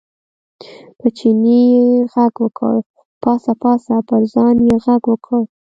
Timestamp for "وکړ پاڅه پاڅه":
2.43-3.95